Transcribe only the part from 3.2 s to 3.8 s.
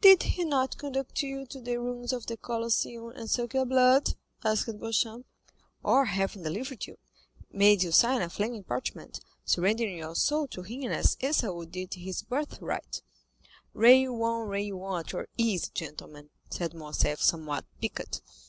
suck your